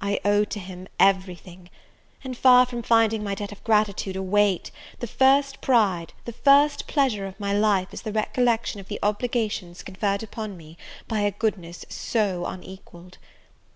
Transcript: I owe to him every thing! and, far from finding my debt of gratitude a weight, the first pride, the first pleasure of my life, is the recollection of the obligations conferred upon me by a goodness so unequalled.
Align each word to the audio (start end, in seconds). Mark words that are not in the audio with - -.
I 0.00 0.20
owe 0.24 0.44
to 0.44 0.60
him 0.60 0.86
every 1.00 1.34
thing! 1.34 1.68
and, 2.22 2.36
far 2.38 2.64
from 2.64 2.84
finding 2.84 3.24
my 3.24 3.34
debt 3.34 3.50
of 3.50 3.64
gratitude 3.64 4.14
a 4.14 4.22
weight, 4.22 4.70
the 5.00 5.08
first 5.08 5.60
pride, 5.60 6.12
the 6.26 6.32
first 6.32 6.86
pleasure 6.86 7.26
of 7.26 7.40
my 7.40 7.52
life, 7.52 7.92
is 7.92 8.02
the 8.02 8.12
recollection 8.12 8.78
of 8.78 8.86
the 8.86 9.00
obligations 9.02 9.82
conferred 9.82 10.22
upon 10.22 10.56
me 10.56 10.78
by 11.08 11.22
a 11.22 11.32
goodness 11.32 11.84
so 11.88 12.44
unequalled. 12.46 13.18